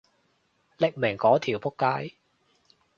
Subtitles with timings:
[0.79, 1.69] 匿名嗰條僕
[2.09, 2.15] 街